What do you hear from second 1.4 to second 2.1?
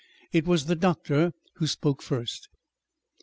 who spoke